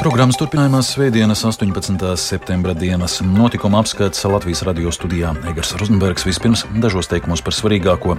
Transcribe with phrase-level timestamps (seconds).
[0.00, 2.00] Programmas turpinājumā Svētdienas 18.
[2.16, 8.16] septembra dienas notikuma apskats Latvijas radio studijā Egars Rozenbergs vispirms dažos teikumos par svarīgāko.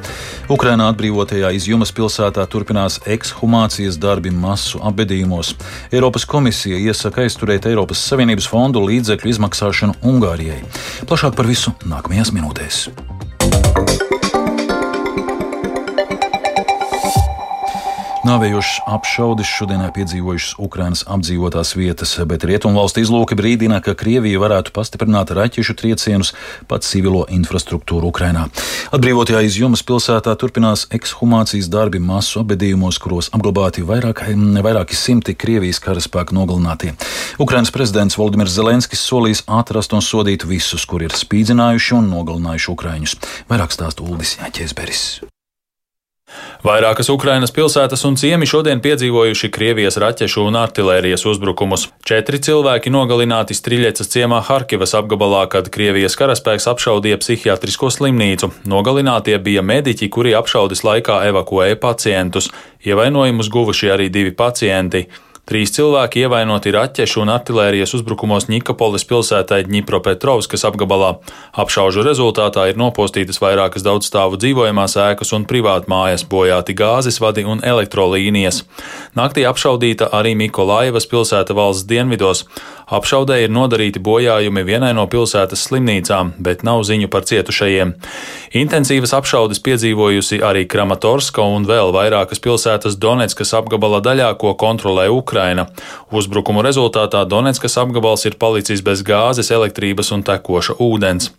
[0.54, 5.55] Ukrainā atbrīvotajā izjumas pilsētā turpinās ekshumācijas darbi masu apbedījumos.
[5.89, 10.61] Eiropas komisija iesaka aizturēt Eiropas Savienības fondu līdzekļu izmaksāšanu Ungārijai.
[11.09, 12.86] Plašāk par visu nākamajās minūtēs.
[18.32, 25.34] Nāvējošas apšaudes šodienā piedzīvojušas Ukrainas apdzīvotās vietas, bet Rietumvalstu izlūki brīdina, ka Krievija varētu pastiprināt
[25.36, 26.32] raķešu triecienus
[26.70, 28.46] pat civilo infrastruktūru Ukrainā.
[28.96, 34.23] Atbrīvotajā izjumas pilsētā turpinās ekshumācijas darbi masu apbedījumos, kuros apglabāti vairāk,
[34.64, 36.94] vairāki simti Krievijas karaspēku nogalinātie.
[37.36, 43.20] Ukrainas prezidents Valdimirs Zelenskis solīs atrast un sodīt visus, kuri ir spīdzinājuši un nogalinājuši Ukraiņus.
[43.52, 45.06] Vairāk stāsta Uldis Jāķēsberis.
[46.62, 51.88] Vairākas Ukrainas pilsētas un ciemi šodien piedzīvojuši Krievijas raķešu un artilērijas uzbrukumus.
[52.06, 58.52] Četri cilvēki nogalināti Striļecas ciemā Harkivas apgabalā, kad Krievijas karaspēks apšaudīja psihiatrisko slimnīcu.
[58.70, 62.52] Nogalinātie bija mediķi, kuri apšaudes laikā evakuēja pacientus.
[62.86, 65.08] Ievainojumus guvuši arī divi pacienti.
[65.52, 71.10] Trīs cilvēki ievainoti raķešu un artilērijas uzbrukumos Nikapolis pilsētai Dņipropetrovskas apgabalā.
[71.60, 78.62] Apšaužu rezultātā ir nopostītas vairākas daudzstāvu dzīvojamās ēkas un privātmājas, bojāti gāzes vadi un elektrolīnijas.
[79.20, 82.46] Naktī apšaudīta arī Mikolaivas pilsēta valsts dienvidos.
[82.92, 87.94] Apšaudē ir nodarīti bojājumi vienai no pilsētas slimnīcām, bet nav ziņu par cietušajiem.
[88.59, 95.70] Intensīvas apšaudes piedzīvojusi arī Kramatorska un vēl vairākas pilsētas Donetskas apgabala daļā, ko kontrolē Ukraina.
[96.11, 101.31] Uzbrukumu rezultātā Donetskas apgabals ir palicis bez gāzes, elektrības un tekoša ūdens.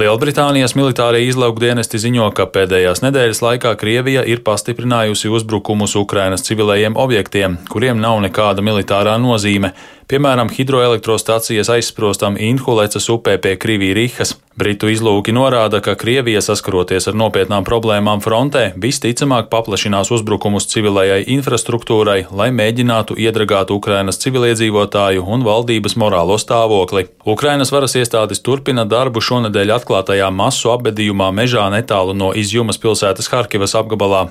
[0.00, 7.60] Lielbritānijas militārie izlaukdienesti ziņo, ka pēdējās nedēļas laikā Krievija ir pastiprinājusi uzbrukumus Ukrainas civilējiem objektiem,
[7.68, 9.74] kuriem nav nekāda militārā nozīme
[10.08, 14.36] piemēram, hidroelektrostacijas aizsprostam Inhulecas upē pie Krivī-Rihas.
[14.56, 22.22] Britu izlūki norāda, ka Krievija saskaroties ar nopietnām problēmām frontē, visticamāk paplašinās uzbrukumus civilajai infrastruktūrai,
[22.32, 27.04] lai mēģinātu iedragāt Ukrainas civiliedzīvotāju un valdības morālo stāvokli.
[27.28, 33.76] Ukrainas varas iestādes turpina darbu šonadēļ atklātajā masu apbedījumā mežā netālu no izjumas pilsētas Harkivas
[33.76, 34.22] apgabalā.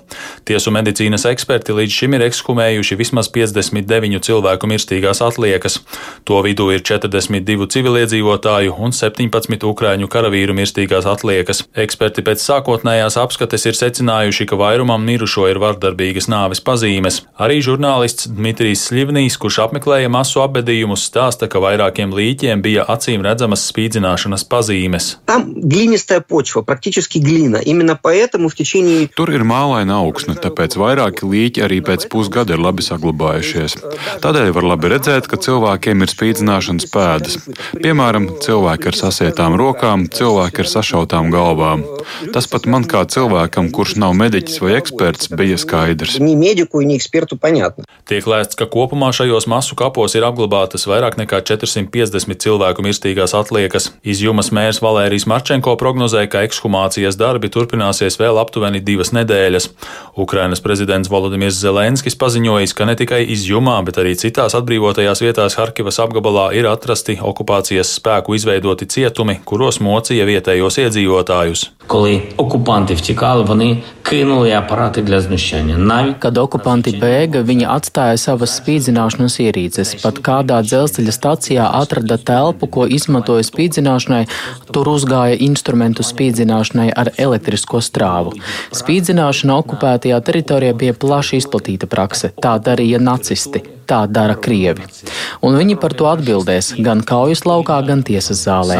[0.50, 5.78] Tiesu medicīnas eksperti līdz šim ir ekshumējuši vismaz 59 cilvēku mirstīgās atliekas.
[6.25, 11.66] To vidū ir 42 civiliedzīvotāju un 17 ukraiņu karavīru mirstīgās atliekas.
[11.86, 17.22] Eksperti pēc sākotnējās apskates ir secinājuši, ka vairumam mirušo ir vardarbīgas nāves pazīmes.
[17.42, 23.66] Arī žurnālists Dmitrijs Sļivnīs, kurš apmeklēja masu apbedījumus, stāsta, ka vairākiem līķiem bija acīm redzamas
[23.72, 25.09] spīdzināšanas pazīmes.
[29.18, 33.78] Tur ir mālaina augsne, tāpēc vairāki līķi arī pēc pusgada ir labi saglabājušies.
[34.24, 37.40] Tādēļ var labi redzēt, ka cilvēkiem ir spīdzināšanas pēdas.
[37.82, 41.81] Piemēram, cilvēki ar sasietām rokām, cilvēki ar sašautām galvām.
[42.35, 46.19] Tas pat man kā cilvēkam, kurš nav mediķis vai eksperts, bija skaidrs.
[48.05, 53.89] Tiek lēsts, ka kopumā šajos masu kapos ir apglabātas vairāk nekā 450 cilvēku mirstīgās atliekas.
[54.05, 59.72] Izjumas mērs Valērijas Marčenko prognozēja, ka ekshumācijas darbi turpināsies vēl aptuveni divas nedēļas.
[60.22, 65.97] Ukrainas prezidents Volodimirs Zelenskis paziņojis, ka ne tikai izjumā, bet arī citās atbrīvotajās vietās Harkivas
[66.03, 71.69] apgabalā ir atrasti okupācijas spēku izveidoti cietumi, kuros mūžīgi mocīja vietējos iedzīvotājus.
[76.22, 79.94] Kad okupanti bēga, viņi atstāja savas spīdzināšanas ierīces.
[80.01, 84.23] Pat kādā dzelzceļa stacijā atrada telpu, ko izmantoja spīdzināšanai,
[84.73, 88.34] tur uzgāja instrumentu spīdzināšanai ar elektrisko strāvu.
[88.73, 92.34] Spīdzināšana okupētajā teritorijā bija plaši izplatīta prakse.
[92.41, 94.85] Tā darīja nacisti tā dara Krievi.
[95.46, 98.79] Un viņi par to atbildēs gan kaujas laukā, gan tiesas zālē.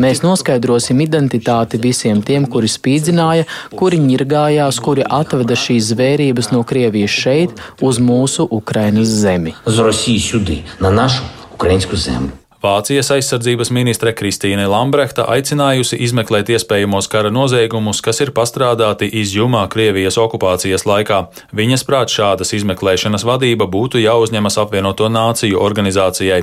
[0.00, 3.44] Mēs noskaidrosim identitāti visiem tiem, kuri spīdzināja,
[3.76, 9.52] kuri ņirgājās, kuri atveda šīs zvērības no Krievijas šeit, uz mūsu Ukrainas zemi.
[9.68, 11.28] Uz Rosiju, Sudī, na našu
[11.58, 12.32] Ukraiņu zemi.
[12.64, 20.16] Vācijas aizsardzības ministre Kristīne Lambrehta aicinājusi izmeklēt iespējamos kara noziegumus, kas ir pastrādāti izjumā Krievijas
[20.22, 21.18] okupācijas laikā.
[21.52, 26.38] Viņas prāt šādas izmeklēšanas vadība būtu jāuzņemas apvienoto nāciju organizācijai.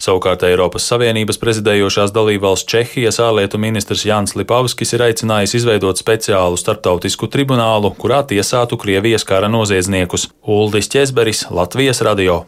[0.00, 7.28] Savukārt Eiropas Savienības prezidējošās dalībvalsts Čehijas ārlietu ministrs Jānis Lipavskis ir aicinājis izveidot speciālu starptautisku
[7.28, 10.30] tribunālu, kurā tiesātu Krievijas kara noziedzniekus.
[10.40, 12.46] Uldis Česberis, Latvijas radio.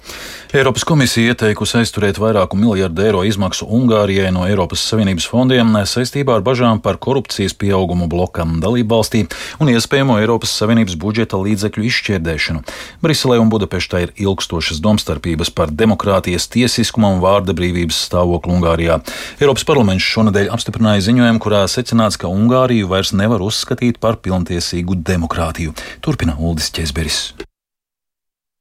[0.48, 6.44] Eiropas komisija ieteikusi aizturēt vairāku miljardu eiro izmaksu Ungārijai no Eiropas Savienības fondiem saistībā ar
[6.46, 9.20] bažām par korupcijas pieaugumu blokam dalību valstī
[9.60, 12.62] un iespējamo Eiropas Savienības budžeta līdzekļu izšķirdēšanu.
[13.04, 19.02] Briselē un Budapeštā ir ilgstošas domstarpības par demokrātijas, tiesiskuma un vārda brīvības stāvokli Ungārijā.
[19.42, 25.76] Eiropas parlaments šonadēļ apstiprināja ziņojumu, kurā secināts, ka Ungāriju vairs nevar uzskatīt par pilntiesīgu demokrātiju.
[26.00, 27.20] Turpina Uldis Česberis.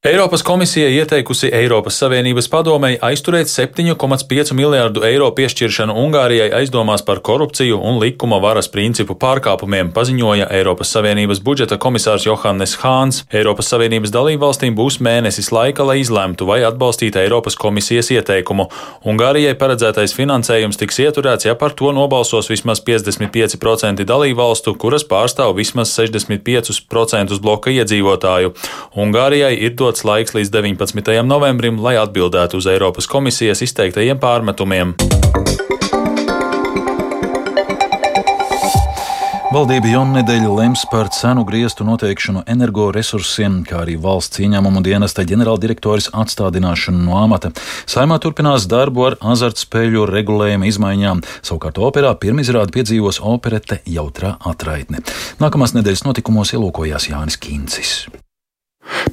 [0.07, 7.75] Eiropas komisija ieteikusi Eiropas Savienības padomei aizturēt 7,5 miljārdu eiro piešķiršanu Ungārijai aizdomās par korupciju
[7.89, 13.25] un likuma varas principu pārkāpumiem, paziņoja Eiropas Savienības budžeta komisārs Johannes Hāns.
[13.36, 18.69] Eiropas Savienības dalībvalstīm būs mēnesis laika, lai izlemtu, vai atbalstīt Eiropas komisijas ieteikumu.
[19.04, 25.92] Ungārijai paredzētais finansējums tiks ieturēts, ja par to nobalsos vismaz 55% dalībvalstu, kuras pārstāv vismaz
[26.00, 28.56] 65% bloka iedzīvotāju.
[28.95, 31.23] Ungārijai ir dots laiks līdz 19.
[31.25, 34.94] novembrim, lai atbildētu uz Eiropas komisijas izteiktajiem pārmetumiem.
[39.47, 47.05] Valdība jaunadēļ lems par cenu griestu noteikšanu energoresursiem, kā arī valsts ieņēmumu dienesta ģenerāldirektoris atstādināšanu
[47.05, 47.53] no amata.
[47.88, 51.23] Saimā turpinās darbu ar azartspēļu regulējuma izmaiņām.
[51.39, 55.01] Savukārt operā pirmizrādi piedzīvos operete Jautrā atraitne.
[55.39, 57.99] Nākamās nedēļas notikumos ielūkojās Jānis Kīncis.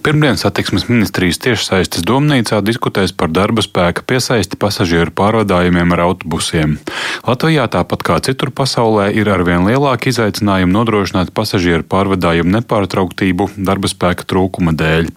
[0.04, 6.76] Pirmdien satiksmes ministrijas tiešsaistes domnīcā diskutēs par darba spēka piesaisti pasažieru pārvadājumiem ar autobusiem.
[7.24, 14.28] Latvijā, tāpat kā citur pasaulē, ir arvien lielāki izaicinājumi nodrošināt pasažieru pārvadājumu nepārtrauktību darba spēka
[14.28, 15.10] trūkuma dēļ.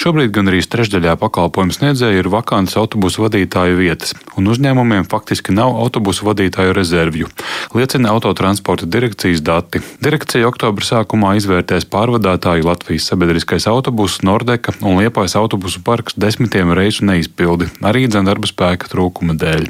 [0.00, 5.76] Šobrīd gan arī trešdaļā pakalpojumu sniedzēju ir vakantas autobusu vadītāju vietas, un uzņēmumiem faktiski nav
[5.76, 7.28] autobusu vadītāju rezervju,
[7.76, 9.82] liecina autotransporta direkcijas dati.
[10.00, 16.72] Direkcija oktobra sākumā izvērtēs pārvadātāju Latvijas sabiedriskais autobus autobusu Nordeka un Liepājas autobusu parks desmitiem
[16.72, 19.68] reizu neizpildi, arī dzēn darba spēka trūkuma dēļ.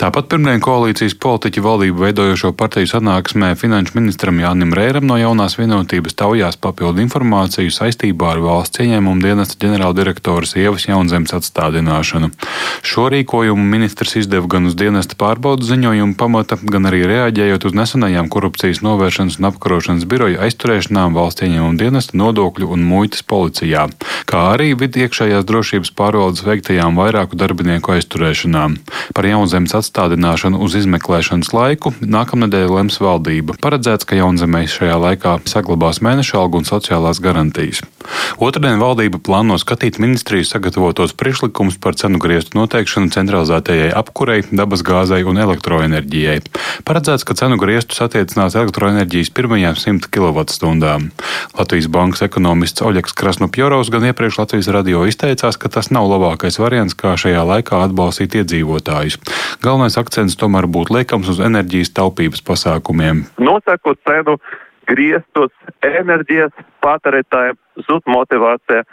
[0.00, 6.14] Tāpat pirmdien koalīcijas politiķi valdību veidojošo partiju sanāksmē finanšu ministram Jānim Rēram no jaunās vienotības
[6.14, 9.24] taujās papildu informāciju saistībā ar valsts ieņēmumu
[9.56, 12.30] dienesta ģenerāldirektoras Ievas Jaunzemes atstādināšanu.
[12.82, 18.28] Šo rīkojumu ministrs izdeva gan uz dienesta pārbaudas ziņojumu pamata, gan arī reaģējot uz nesenajām
[18.28, 23.88] korupcijas novēršanas un apkarošanas biroja aizturēšanām valsts ieņēmumu dienesta nodokļu un muitas policijā
[24.26, 28.78] kā arī vidi iekšējās drošības pārvaldes veiktajām vairāku darbinieku aizturēšanām.
[29.14, 33.58] Par jaunzemes atstādināšanu uz izmeklēšanas laiku nākamnedēļ lems valdība.
[33.62, 37.84] Paredzēts, ka jaunzemē šajā laikā saglabās mēneša algu un sociālās garantijas.
[38.42, 45.40] Otradien valdība plāno skatīt ministrijas sagatavotos priekšlikumus par cenu griestu noteikšanu centralizētajai apkurei, dabasgāzei un
[45.46, 46.42] elektroenerģijai.
[46.84, 50.96] Paredzēts, ka cenu griestus attiecinās elektroenerģijas pirmajām 100 kWh.
[51.56, 56.08] Latvijas bankas ekonomists Oļegs Krasnovs no Pjorovs gan iepriekš Latvijas radio izteicās, ka tas nav
[56.10, 59.18] labākais variants, kā šajā laikā atbalstīt iedzīvotājus.
[59.62, 63.26] Galvenais akcents tomēr būtu liekams uz enerģijas taupības pasākumiem.
[63.38, 64.38] Nosakot cenu
[64.90, 65.52] griestus
[65.86, 66.54] enerģijas
[66.84, 68.84] patērētājiem, zud motivācija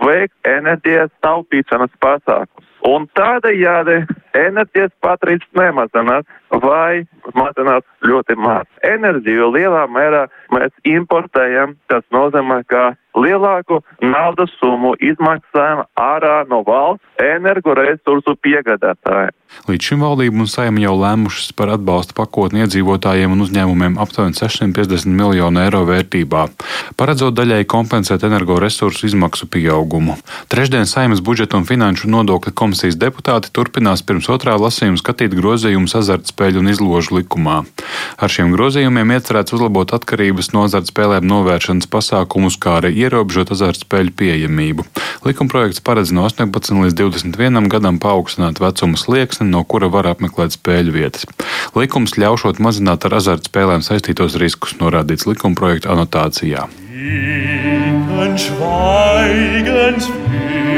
[0.00, 2.68] veikt enerģijas taupīšanas pasākumus.
[2.88, 3.98] Un tādējādi
[4.38, 8.66] enerģijas patērijas nemazinās vai mazinās ļoti maz.
[8.86, 17.06] Enerģiju lielā mērā mēs importējam, tas nozīmē, ka lielāku naudas summu izmaksājam ārā no valsts
[17.20, 19.34] energoresursu piegādātājiem.
[19.66, 25.10] Līdz šim valdība un saima jau lēmušas par atbalsta pakotni iedzīvotājiem un uzņēmumiem aptuveni 650
[25.10, 26.44] miljonu eiro vērtībā,
[27.00, 30.14] paredzot daļai kompensēt energoresursu izmaksu pieaugumu.
[30.54, 35.98] Trešdien saimas budžeta un finanšu nodokļa komisijas deputāti turpinās pirms otrā lasījuma skatīt grozījumus
[36.40, 37.64] azartspēļu un izložu likumā.
[38.16, 44.84] Ar šiem grozījumiem iecerēts uzlabot atkarības no azartspēlēm novēršanas pasākumus, kā arī ierobežot azartspēļu pieejamību.
[45.26, 50.96] Likumprojekts paredz no 18 līdz 21 gadam paaugstināt vecuma slieksni, no kura var apmeklēt spēļu
[50.96, 51.28] vietas.
[51.76, 56.68] Likums ļaušot mazināt ar azartspēlēm saistītos riskus, norādīts likumprojekta anotācijā.
[58.40, 60.06] Schweigens,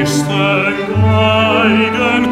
[0.03, 2.25] festen Geigen,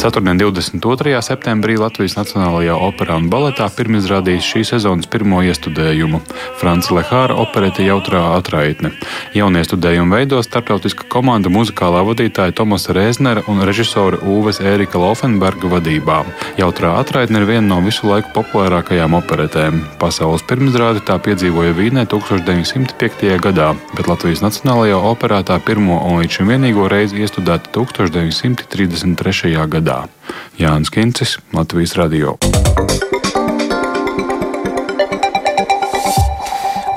[0.00, 1.20] Ceturtdien, 22.
[1.20, 6.22] septembrī Latvijas Nacionālajā operā un baletā pirmizrādījis šī sezonas pirmo iestudējumu-
[6.60, 8.94] Franča Lehāra operete Jautrā atraitne.
[9.36, 16.24] Jaunie studējumu veido starptautiska komanda muzikālā vadītāja Tomasa Rēznera un režisora Uves Ērika Lofenberga vadībā.
[16.56, 19.84] Jautrā atraitne ir viena no visu laiku populārākajām operetēm.
[19.98, 23.36] Pasaules pirmizrādi tā piedzīvoja Vīnē 1905.
[23.36, 29.68] gadā, bet Latvijas Nacionālajā operā tā pirmo un līdz šim vienīgo reizi iestudēta 1933.
[29.68, 30.06] gadā gadā.
[30.58, 32.36] Jānis Kincis, Latvijas Radio.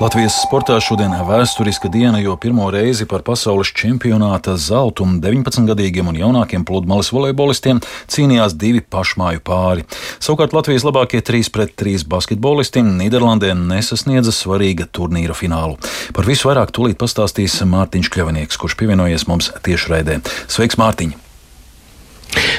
[0.03, 6.65] Latvijas sportā šodien vēsturiska diena, jo pirmo reizi par pasaules čempionāta zeltumu 19-gadīgiem un jaunākiem
[6.67, 7.79] pludmales volejbolistiem
[8.11, 9.87] cīnījās divi pašmāju pāri.
[10.19, 15.79] Savukārt Latvijas labākie 3 pret 3 basketbolisti Nīderlandē nesasniedza svarīga turnīra finālu.
[16.11, 20.19] Par visu vairāk tūlīt pastāstīs Mārtiņš Kļavinieks, kurš pievienojies mums tiešraidē.
[20.51, 21.22] Sveiks, Mārtiņ!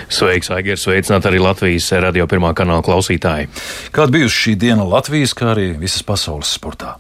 [0.09, 0.85] Sveiks, Aigars!
[0.85, 3.50] Sveicināt arī Latvijas radio pirmā kanāla klausītāji!
[3.95, 6.99] Kāda bijusi šī diena Latvijas, kā arī visas pasaules sportā?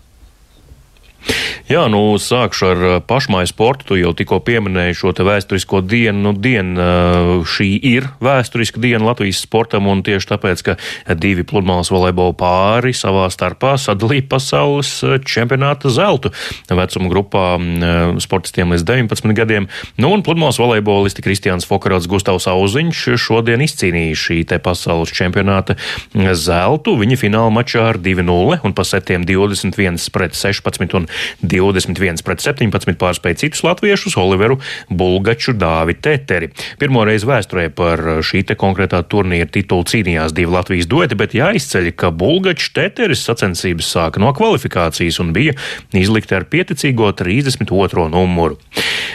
[1.64, 3.86] Jā, nu sākšu ar uh, pašmāju sportu.
[3.88, 6.18] Tu jau tikko pieminēji šo vēsturisko dienu.
[6.26, 10.74] Nu, diena uh, šī ir vēsturiska diena Latvijas sportam, un tieši tāpēc, ka
[11.16, 16.34] divi pludmales volejbola pāri savā starpā sadalīja pasaules uh, čempionāta zeltu
[16.68, 17.44] vecuma grupā
[18.20, 19.70] sportistiem līdz 19 gadiem.
[19.96, 25.78] Nu, un pludmales volejbolisti Kristiāns Fokarāts Gustavs Auziņš šodien izcīnīja šī te pasaules čempionāta
[26.12, 26.98] zeltu.
[27.00, 31.08] Viņi fināla mačā ar 2-0 un pa setiem 21 pret 16 un
[31.54, 34.58] 21 pret 17 pārspēja citus latviešus Oliveru
[34.90, 36.50] Bulgaču Dāvi Teteri.
[36.80, 41.92] Pirmo reizi vēsturē par šī te konkrētā turnīra titulu cīnījās divi Latvijas dueti, bet jāizceļ,
[41.98, 45.54] ka Bulgačs Teteris sacensības sāka no kvalifikācijas un bija
[45.94, 48.08] izlikta ar pieticīgo 32.
[48.12, 48.58] numuru.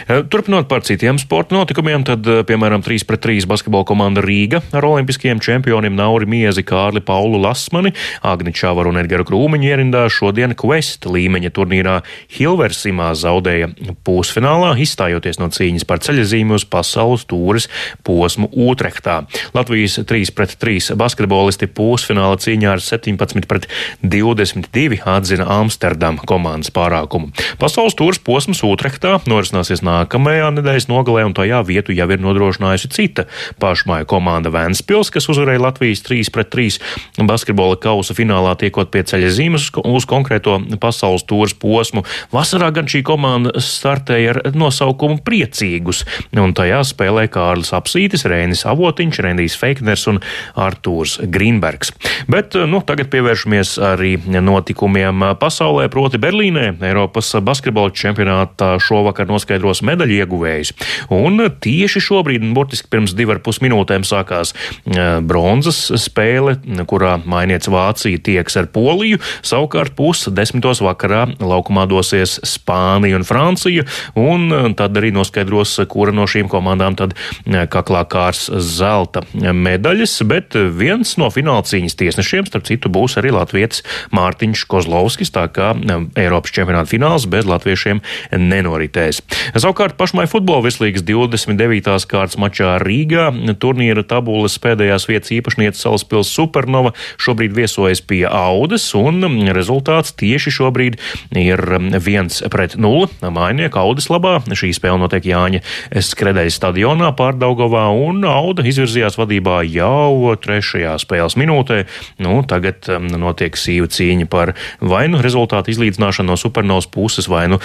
[0.08, 4.62] Eh, turpinot par citiem sporta notikumiem, tad, eh, piemēram, 3 pret 3 basketbola komanda Rīga
[4.72, 7.92] ar olimpiskajiem čempioniem Nauri Miezi, Kārli Paulu Lasmani,
[8.22, 13.70] Agni Čavaru un Edgaru Krūmiņu ierindā šodien Quest līmeņa turnīrā Hilversimā zaudēja
[14.06, 17.66] pusfinālā, izstājoties no cīņas par ceļazīmi uz pasaules tūres
[18.06, 19.24] posmu Utrehtā.
[19.56, 23.66] Latvijas 3 pret 3 basketbolisti pusfināla cīņā ar 17 pret
[24.02, 27.32] 22 atzina Amsterdam komandas pārākumu.
[27.60, 33.26] Pasaules tūres posms Utrehtā norisināsies nākamajā nedēļas nogalē, un tajā vietu jau ir nodrošinājusi cita
[33.62, 39.34] pašmāja komanda Vēnspils, kas uzvarēja Latvijas 3 pret 3 basketbola kausa finālā tiekot pie ceļa
[39.34, 42.04] zīmes uz konkrēto pasaules tūres posmu.
[42.34, 46.04] Vasarā gan šī komanda startēja ar nosaukumu Priecīgus,
[46.36, 50.20] un tajā spēlē Kārlis Apsītis, Rēnis Avotiņš, Rendijs Feikners un
[50.58, 51.92] Artūrs Grīnbergs.
[52.30, 56.66] Bet nu, tagad pievēršamies arī notikumiem pasaulē, proti Berlīnē.
[56.90, 60.72] Eiropas basketbola čempionātā šovakar noskaidros medaļu ieguvējus.
[61.14, 66.56] Un tieši šobrīd, burtiski pirms divar pus minūtēm, sākās e, bronzas spēle,
[66.90, 69.20] kurā mainiec Vācija tieks ar Poliju.
[69.46, 73.84] Savukārt pusi desmitos vakarā laukumā dosies Spānija un Francija,
[74.18, 80.18] un e, tad arī noskaidros, kura no šīm komandām tad e, kaklā kārs zelta medaļas,
[80.28, 83.84] bet viens no fināla cīņas tiesnešiem, starp citu, būs arī Latvijas
[84.16, 85.72] Mārtiņš Kozlovskis, tā kā
[86.18, 88.02] Eiropas čempionāta fināls bez latviešiem
[88.34, 89.22] nenoritēs.
[89.54, 92.08] Savukārt pašmai futbola vislīgas 29.
[92.10, 99.22] kārtas mačā Rīgā turnīra tabulas pēdējās vietas īpašniece Salaspils Supernova šobrīd viesojas pie Audas, un
[99.54, 100.98] rezultāts tieši šobrīd
[101.38, 101.60] ir
[102.00, 104.38] 1 pret 0 mainieku Audas labā.
[104.50, 105.60] Šī spēle notiek Jāņa
[106.04, 111.82] Skredeļa stadionā pārdaugovā, un Auda izvirzījās vadībā jau trešajā spēles minūtē.
[112.24, 117.60] Nu, tagad um, notiek sīva cīņa par vainu rezultātu izlīdzināšanu no Supernovas puses, vainu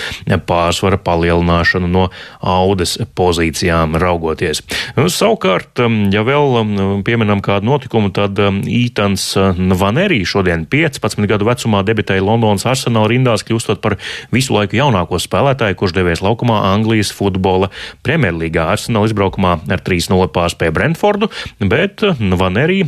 [0.48, 2.08] pārsvara palielināšanu no
[2.40, 4.64] audas pozīcijām raugoties.
[4.98, 6.76] Nu, savukārt, um, ja vēl um,
[7.06, 13.46] pieminam kādu notikumu, tad Ītans um, Vanerī šodien 15 gadu vecumā debitēja Londonas arsenāla rindās,
[13.46, 13.98] kļūstot par
[14.34, 17.70] visu laiku jaunāko spēlētāju, kurš devies laukumā Anglijas futbola
[18.06, 18.66] Premjerlīgā.
[18.74, 21.30] Arsenāla izbraukumā ar 3-0 pārspēja Brentfordu,
[21.60, 22.82] bet Vanerī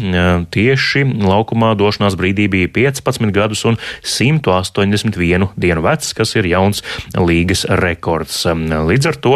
[0.54, 6.84] tieši laukumā došanās brīdī bija 15 gadus un 181 dienu vecs, kas ir jauns
[7.18, 8.44] līgas rekords.
[8.48, 9.36] Līdz ar to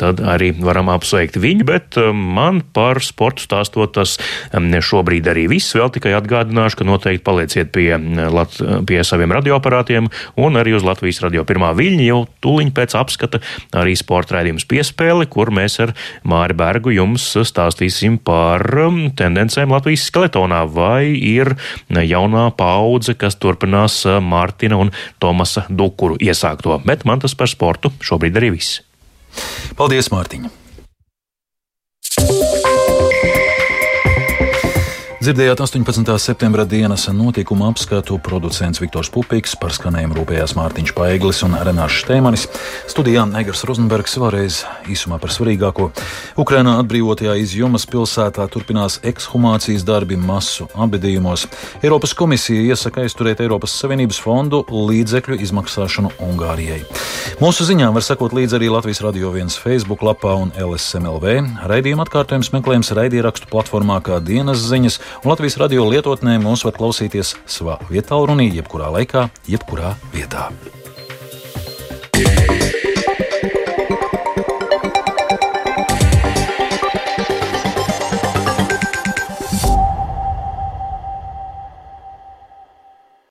[0.00, 4.16] tad arī varam apsveikt viņu, bet man par sportu stāstot tas
[4.54, 5.74] šobrīd arī viss.
[5.74, 7.96] Vēl tikai atgādināšu, ka noteikti palieciet pie,
[8.86, 10.10] pie saviem radioaparātiem
[10.40, 13.40] un arī uz Latvijas radio pirmā viļņa jau tūliņ pēc apskata
[13.76, 15.94] arī sporta raidījums piespēli, kur mēs ar
[16.28, 18.64] Māri Bergu jums stāstīsim par
[19.18, 21.54] tendencēm Latvijas skeletonā, vai ir
[21.90, 26.80] jaunā paudze, kas turpinās Mārtina un Tomasa Dukuru iesākto.
[26.84, 28.82] Bet man tas par sportu šobrīd arī viss.
[29.78, 30.63] Paldies, Mārtiņ!
[35.24, 36.18] Dzirdējāt 18.
[36.20, 42.42] septembra dienas notikuma apskatu producents Viktors Pupiks, par skanējumu rūpējās Mārtiņš Paeglis un Renāšs Štēmanis.
[42.92, 44.58] Studijā Negars Rozenbergs vēlreiz
[44.92, 45.86] īsumā par svarīgāko.
[46.36, 51.46] Ukrainā atbrīvotajā izjumas pilsētā turpinās ekshumācijas darbi masu abedījumos.
[51.80, 56.82] Eiropas komisija iesaka aizturēt Eiropas Savienības fondu līdzekļu izmaksāšanu Ungārijai.
[57.40, 61.40] Mūsu ziņām var sekot līdzi arī Latvijas Radio 1 Facebook lapā un LSMLV.
[61.64, 67.36] Raidījuma atkārtojums meklējams raidierakstu platformā kā dienas ziņas un Latvijas radio lietotnē mūs var klausīties
[67.46, 70.50] savā vietā, runī, jebkurā laikā, jebkurā vietā.
[72.14, 72.53] Yeah.